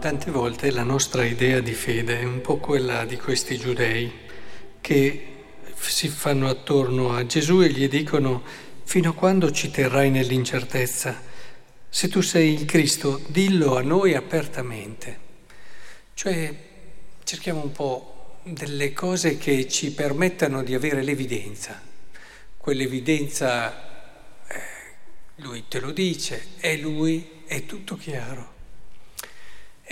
[0.00, 4.10] tante volte la nostra idea di fede è un po' quella di questi giudei
[4.80, 5.26] che
[5.76, 8.42] si fanno attorno a Gesù e gli dicono
[8.84, 11.20] fino a quando ci terrai nell'incertezza?
[11.86, 15.18] Se tu sei il Cristo, dillo a noi apertamente.
[16.14, 16.54] Cioè
[17.22, 21.78] cerchiamo un po' delle cose che ci permettano di avere l'evidenza.
[22.56, 24.60] Quell'evidenza, eh,
[25.36, 28.59] lui te lo dice, è lui, è tutto chiaro.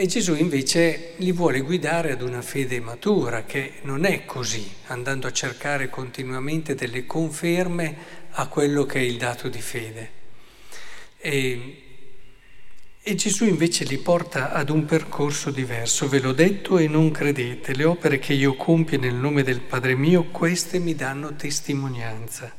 [0.00, 5.26] E Gesù invece li vuole guidare ad una fede matura, che non è così, andando
[5.26, 7.96] a cercare continuamente delle conferme
[8.30, 10.10] a quello che è il dato di fede.
[11.16, 11.82] E,
[13.02, 16.06] e Gesù invece li porta ad un percorso diverso.
[16.06, 19.96] Ve l'ho detto e non credete, le opere che io compio nel nome del Padre
[19.96, 22.54] mio, queste mi danno testimonianza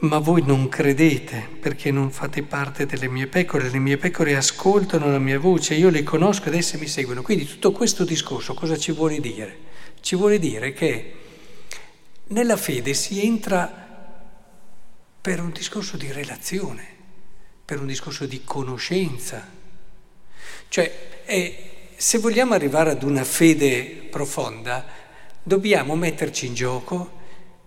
[0.00, 5.10] ma voi non credete perché non fate parte delle mie pecore, le mie pecore ascoltano
[5.10, 7.22] la mia voce, io le conosco ed esse mi seguono.
[7.22, 9.68] Quindi tutto questo discorso cosa ci vuole dire?
[10.00, 11.14] Ci vuole dire che
[12.28, 13.88] nella fede si entra
[15.20, 16.86] per un discorso di relazione,
[17.62, 19.46] per un discorso di conoscenza.
[20.68, 24.86] Cioè, è, se vogliamo arrivare ad una fede profonda,
[25.42, 27.18] dobbiamo metterci in gioco,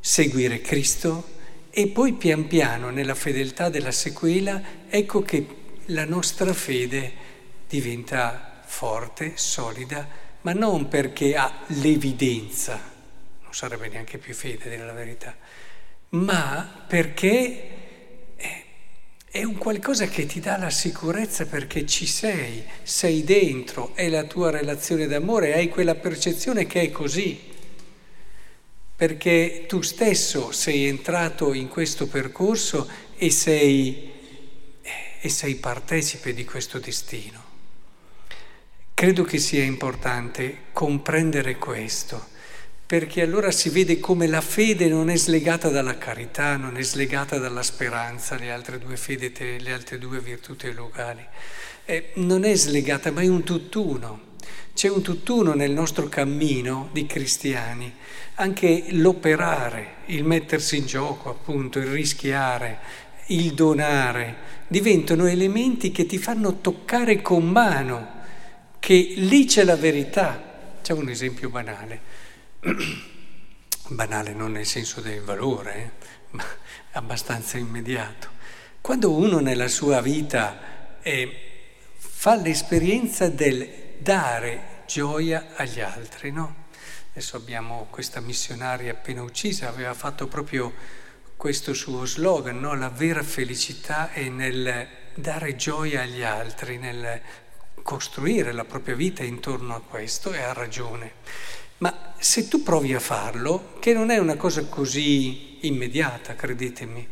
[0.00, 1.34] seguire Cristo,
[1.78, 5.46] e poi pian piano, nella fedeltà della sequela, ecco che
[5.88, 7.12] la nostra fede
[7.68, 10.08] diventa forte, solida,
[10.40, 12.80] ma non perché ha l'evidenza,
[13.42, 15.36] non sarebbe neanche più fede, della verità,
[16.10, 17.68] ma perché
[19.30, 24.24] è un qualcosa che ti dà la sicurezza perché ci sei, sei dentro, è la
[24.24, 27.52] tua relazione d'amore, hai quella percezione che è così
[28.96, 34.10] perché tu stesso sei entrato in questo percorso e sei,
[35.20, 37.44] e sei partecipe di questo destino.
[38.94, 42.28] Credo che sia importante comprendere questo,
[42.86, 47.36] perché allora si vede come la fede non è slegata dalla carità, non è slegata
[47.36, 49.30] dalla speranza, le altre due fedi,
[49.60, 51.22] le altre due virtù teologali.
[51.84, 54.34] Eh, non è slegata, ma è un tutt'uno.
[54.76, 57.90] C'è un tutt'uno nel nostro cammino di cristiani,
[58.34, 62.78] anche l'operare, il mettersi in gioco, appunto, il rischiare,
[63.28, 64.36] il donare,
[64.68, 68.06] diventano elementi che ti fanno toccare con mano,
[68.78, 70.74] che lì c'è la verità.
[70.82, 72.00] C'è un esempio banale,
[73.88, 75.90] banale non nel senso del valore, eh,
[76.32, 76.44] ma
[76.92, 78.28] abbastanza immediato.
[78.82, 81.34] Quando uno nella sua vita eh,
[81.96, 86.64] fa l'esperienza del dare gioia agli altri, no?
[87.10, 90.72] Adesso abbiamo questa missionaria appena uccisa, aveva fatto proprio
[91.36, 92.74] questo suo slogan, no?
[92.74, 97.20] La vera felicità è nel dare gioia agli altri, nel
[97.82, 101.12] costruire la propria vita intorno a questo e ha ragione.
[101.78, 107.08] Ma se tu provi a farlo, che non è una cosa così immediata, credetemi,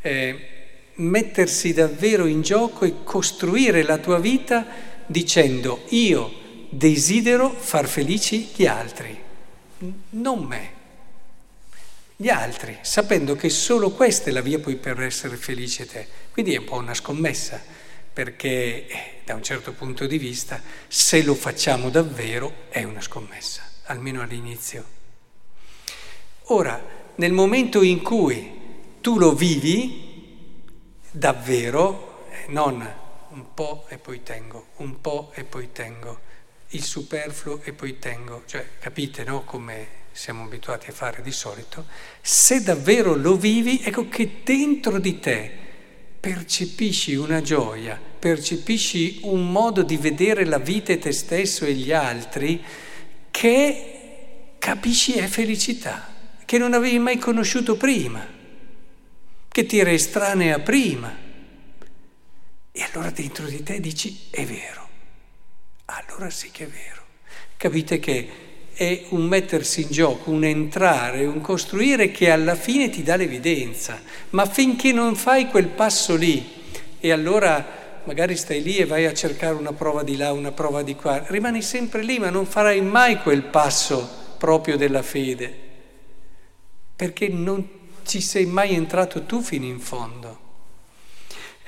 [0.00, 0.48] eh,
[0.94, 4.66] mettersi davvero in gioco e costruire la tua vita
[5.08, 6.30] dicendo io
[6.70, 9.18] desidero far felici gli altri,
[10.10, 10.76] non me,
[12.14, 16.06] gli altri, sapendo che solo questa è la via poi per essere felice te.
[16.30, 17.62] Quindi è un po' una scommessa,
[18.12, 23.62] perché eh, da un certo punto di vista, se lo facciamo davvero, è una scommessa,
[23.84, 24.96] almeno all'inizio.
[26.50, 26.82] Ora,
[27.14, 28.52] nel momento in cui
[29.00, 30.06] tu lo vivi,
[31.10, 36.20] davvero, eh, non un po' e poi tengo, un po' e poi tengo,
[36.70, 41.86] il superfluo e poi tengo, cioè capite no, come siamo abituati a fare di solito,
[42.20, 45.66] se davvero lo vivi, ecco che dentro di te
[46.18, 51.92] percepisci una gioia, percepisci un modo di vedere la vita e te stesso e gli
[51.92, 52.62] altri
[53.30, 56.12] che capisci è felicità,
[56.44, 58.26] che non avevi mai conosciuto prima,
[59.48, 61.26] che ti era estranea prima.
[62.78, 64.88] E allora dentro di te dici è vero,
[65.86, 67.02] allora sì che è vero.
[67.56, 68.28] Capite che
[68.72, 74.00] è un mettersi in gioco, un entrare, un costruire che alla fine ti dà l'evidenza,
[74.30, 76.48] ma finché non fai quel passo lì
[77.00, 80.84] e allora magari stai lì e vai a cercare una prova di là, una prova
[80.84, 85.52] di qua, rimani sempre lì ma non farai mai quel passo proprio della fede,
[86.94, 87.68] perché non
[88.04, 90.46] ci sei mai entrato tu fino in fondo.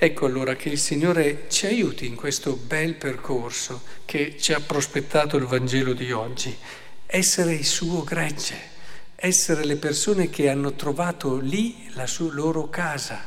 [0.02, 5.36] Ecco allora che il Signore ci aiuti in questo bel percorso che ci ha prospettato
[5.36, 6.56] il Vangelo di oggi,
[7.04, 8.58] essere il suo gregge,
[9.14, 13.22] essere le persone che hanno trovato lì la sua, loro casa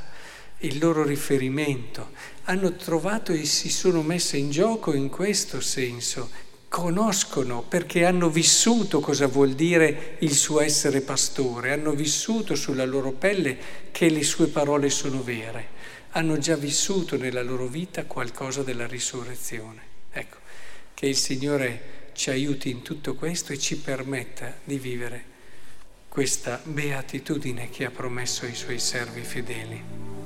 [0.62, 2.10] il loro riferimento,
[2.46, 6.32] hanno trovato e si sono messe in gioco in questo senso,
[6.74, 13.12] conoscono perché hanno vissuto cosa vuol dire il suo essere pastore, hanno vissuto sulla loro
[13.12, 13.56] pelle
[13.92, 15.68] che le sue parole sono vere,
[16.14, 19.82] hanno già vissuto nella loro vita qualcosa della risurrezione.
[20.12, 20.38] Ecco,
[20.96, 25.24] che il Signore ci aiuti in tutto questo e ci permetta di vivere
[26.10, 30.23] questa beatitudine che ha promesso ai suoi servi fedeli.